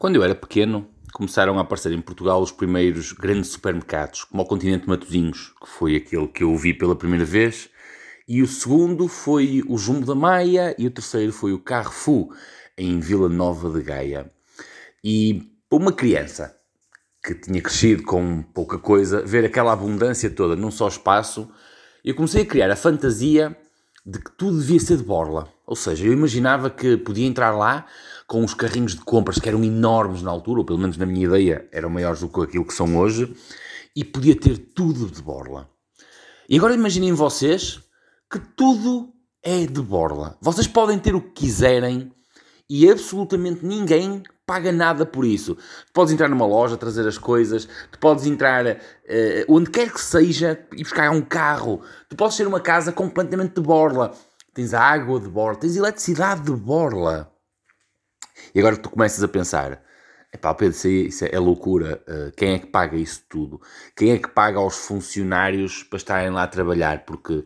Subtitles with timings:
[0.00, 4.46] Quando eu era pequeno, começaram a aparecer em Portugal os primeiros grandes supermercados, como o
[4.46, 7.68] Continente Matosinhos, que foi aquele que eu vi pela primeira vez,
[8.26, 12.34] e o segundo foi o Jumbo da Maia, e o terceiro foi o Carrefour,
[12.78, 14.32] em Vila Nova de Gaia.
[15.04, 16.56] E para uma criança
[17.22, 21.46] que tinha crescido com pouca coisa, ver aquela abundância toda num só espaço,
[22.02, 23.54] eu comecei a criar a fantasia
[24.04, 25.48] de que tudo devia ser de borla.
[25.66, 27.86] Ou seja, eu imaginava que podia entrar lá
[28.26, 31.26] com os carrinhos de compras que eram enormes na altura, ou pelo menos na minha
[31.26, 33.34] ideia eram maiores do que aquilo que são hoje,
[33.94, 35.68] e podia ter tudo de borla.
[36.48, 37.80] E agora imaginem vocês
[38.30, 40.36] que tudo é de borla.
[40.40, 42.12] Vocês podem ter o que quiserem
[42.68, 45.54] e absolutamente ninguém paga nada por isso.
[45.54, 48.78] Tu podes entrar numa loja, trazer as coisas, tu podes entrar uh,
[49.48, 53.60] onde quer que seja e buscar um carro, tu podes ter uma casa completamente de
[53.60, 54.12] borla.
[54.52, 57.32] Tens água de borla, tens eletricidade de borla.
[58.52, 59.80] E agora tu começas a pensar:
[60.34, 62.02] epá, Pedro, isso, isso é loucura.
[62.08, 63.60] Uh, quem é que paga isso tudo?
[63.96, 67.04] Quem é que paga aos funcionários para estarem lá a trabalhar?
[67.04, 67.44] Porque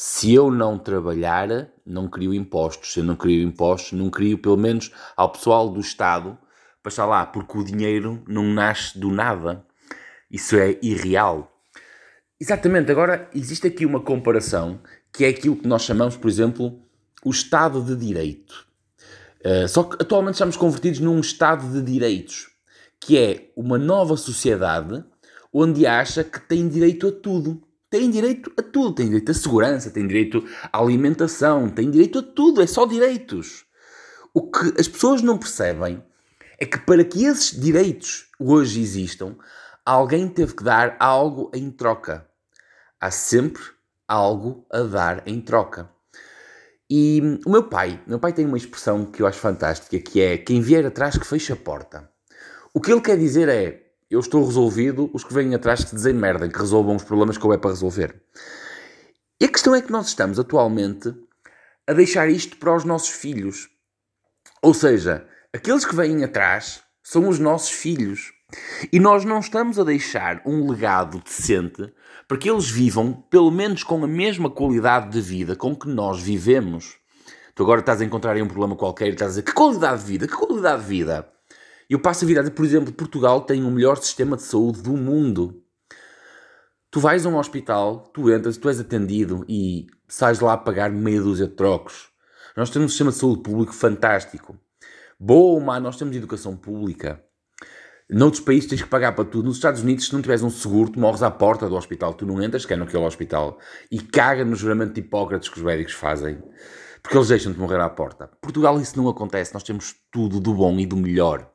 [0.00, 1.48] se eu não trabalhar,
[1.84, 2.92] não crio impostos.
[2.92, 6.38] Se eu não crio impostos, não crio pelo menos ao pessoal do Estado
[6.80, 9.66] para estar lá, porque o dinheiro não nasce do nada.
[10.30, 11.52] Isso é irreal.
[12.40, 14.78] Exatamente, agora existe aqui uma comparação
[15.12, 16.80] que é aquilo que nós chamamos, por exemplo,
[17.24, 18.68] o Estado de Direito.
[19.42, 22.46] Eh, só que atualmente estamos convertidos num Estado de direitos,
[23.00, 25.04] que é uma nova sociedade
[25.52, 27.60] onde acha que tem direito a tudo.
[27.90, 28.94] Tem direito a tudo.
[28.96, 32.62] Tem direito à segurança, tem direito à alimentação, tem direito a tudo.
[32.62, 33.64] É só direitos.
[34.34, 36.02] O que as pessoas não percebem
[36.58, 39.36] é que para que esses direitos hoje existam,
[39.84, 42.28] alguém teve que dar algo em troca.
[43.00, 43.62] Há sempre
[44.06, 45.88] algo a dar em troca.
[46.90, 50.38] E o meu pai, meu pai tem uma expressão que eu acho fantástica, que é
[50.38, 52.10] quem vier atrás que fecha a porta.
[52.72, 56.14] O que ele quer dizer é, eu estou resolvido, os que vêm atrás que dizem
[56.14, 58.20] merda, que resolvam os problemas que eu é para resolver.
[59.40, 61.14] E a questão é que nós estamos atualmente
[61.86, 63.68] a deixar isto para os nossos filhos.
[64.62, 68.32] Ou seja, aqueles que vêm atrás são os nossos filhos.
[68.90, 71.92] E nós não estamos a deixar um legado decente
[72.26, 76.20] para que eles vivam, pelo menos com a mesma qualidade de vida com que nós
[76.20, 76.96] vivemos.
[77.54, 80.02] Tu agora estás a encontrar aí um problema qualquer e estás a dizer que qualidade
[80.02, 81.28] de vida, que qualidade de vida.
[81.88, 85.62] Eu passo a vida, por exemplo, Portugal tem o melhor sistema de saúde do mundo.
[86.90, 90.90] Tu vais a um hospital, tu entras, tu és atendido e sais lá a pagar
[90.90, 92.10] meia dúzia de trocos.
[92.54, 94.58] Nós temos um sistema de saúde público fantástico.
[95.18, 97.22] Boa ou má, nós temos educação pública.
[98.10, 99.46] Noutros países tens que pagar para tudo.
[99.46, 102.14] Nos Estados Unidos, se não tiveres um seguro, tu morres à porta do hospital.
[102.14, 103.58] Tu não entras, que é naquele hospital.
[103.90, 106.42] E caga no juramento de Hipócrates que os médicos fazem.
[107.02, 108.30] Porque eles deixam-te morrer à porta.
[108.40, 109.52] Portugal isso não acontece.
[109.52, 111.50] Nós temos tudo do bom e do melhor.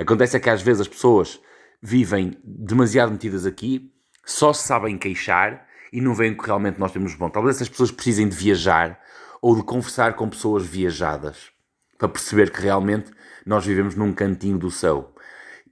[0.00, 1.38] Acontece é que às vezes as pessoas
[1.82, 3.92] vivem demasiado metidas aqui,
[4.24, 7.28] só se sabem queixar e não veem o que realmente nós temos bom.
[7.28, 8.98] Talvez essas pessoas precisem de viajar
[9.42, 11.50] ou de conversar com pessoas viajadas
[11.98, 13.10] para perceber que realmente
[13.44, 15.14] nós vivemos num cantinho do céu.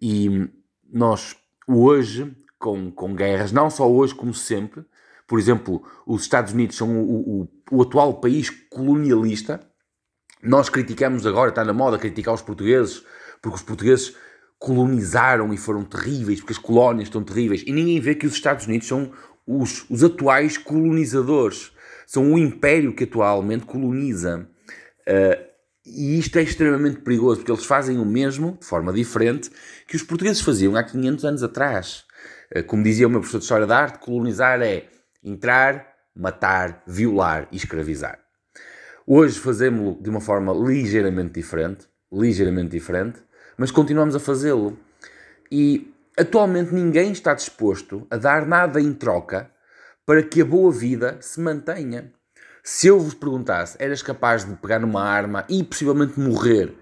[0.01, 0.51] E
[0.93, 1.35] nós,
[1.67, 4.85] hoje, com, com guerras, não só hoje como sempre,
[5.27, 9.61] por exemplo, os Estados Unidos são o, o, o atual país colonialista,
[10.43, 13.03] nós criticamos agora, está na moda criticar os portugueses,
[13.41, 14.15] porque os portugueses
[14.59, 18.67] colonizaram e foram terríveis, porque as colónias estão terríveis, e ninguém vê que os Estados
[18.67, 19.13] Unidos são
[19.47, 21.73] os, os atuais colonizadores,
[22.07, 24.49] são o império que atualmente coloniza.
[25.07, 25.49] Uh,
[25.87, 29.51] e isto é extremamente perigoso, porque eles fazem o mesmo, de forma diferente,
[29.87, 32.05] que os portugueses faziam há 500 anos atrás.
[32.51, 34.87] Eh, como dizia o meu professor de História da Arte, colonizar é
[35.25, 38.19] entrar, matar, violar e escravizar.
[39.07, 43.21] Hoje fazemos-lo de uma forma ligeiramente diferente, ligeiramente diferente,
[43.59, 44.79] mas continuamos a fazê-lo.
[45.51, 49.51] E atualmente ninguém está disposto a dar nada em troca
[50.07, 52.13] para que a boa vida se mantenha.
[52.63, 56.75] Se eu vos perguntasse, eras capaz de pegar numa arma e possivelmente morrer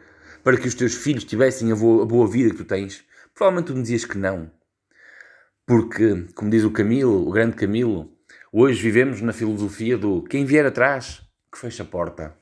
[0.44, 3.04] para que os teus filhos tivessem a boa, vida que tu tens?
[3.34, 4.50] Provavelmente tu me dizias que não.
[5.66, 8.12] Porque, como diz o Camilo, o grande Camilo,
[8.52, 12.36] hoje vivemos na filosofia do quem vier atrás, que fecha a porta.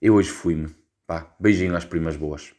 [0.00, 0.74] Eu hoje fui-me.
[1.06, 2.52] Pá, beijinho às primas boas.